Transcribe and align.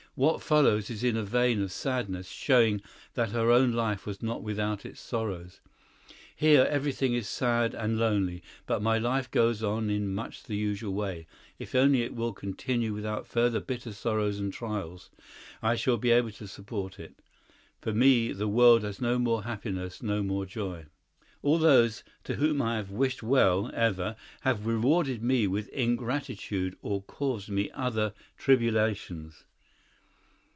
What 0.15 0.41
follows 0.41 0.89
is 0.89 1.05
in 1.05 1.15
a 1.15 1.23
vein 1.23 1.61
of 1.61 1.71
sadness, 1.71 2.27
showing 2.27 2.81
that 3.13 3.29
her 3.31 3.49
own 3.49 3.71
life 3.71 4.05
was 4.05 4.21
not 4.21 4.43
without 4.43 4.85
its 4.85 4.99
sorrows. 4.99 5.61
"Here 6.35 6.67
everything 6.69 7.13
is 7.13 7.29
sad 7.29 7.73
and 7.73 7.97
lonely, 7.97 8.43
but 8.67 8.81
my 8.81 8.97
life 8.97 9.31
goes 9.31 9.63
on 9.63 9.89
in 9.89 10.13
much 10.13 10.43
the 10.43 10.57
usual 10.57 10.93
way; 10.93 11.27
if 11.59 11.73
only 11.73 12.01
it 12.01 12.13
will 12.13 12.33
continue 12.33 12.93
without 12.93 13.25
further 13.25 13.61
bitter 13.61 13.93
sorrows 13.93 14.37
and 14.37 14.51
trials, 14.51 15.11
I 15.63 15.77
shall 15.77 15.95
be 15.95 16.11
able 16.11 16.31
to 16.31 16.47
support 16.47 16.99
it. 16.99 17.15
For 17.79 17.93
me 17.93 18.33
the 18.33 18.49
world 18.49 18.83
has 18.83 18.99
no 18.99 19.17
more 19.17 19.45
happiness, 19.45 20.03
no 20.03 20.21
more 20.23 20.45
joy. 20.45 20.87
All 21.41 21.57
those 21.57 22.03
to 22.25 22.35
whom 22.35 22.61
I 22.61 22.75
have 22.75 22.91
wished 22.91 23.23
well 23.23 23.71
ever 23.73 24.17
have 24.41 24.67
rewarded 24.67 25.23
me 25.23 25.47
with 25.47 25.69
ingratitude 25.69 26.75
or 26.81 27.01
caused 27.03 27.47
me 27.47 27.71
other 27.71 28.13
tribulations." 28.37 29.45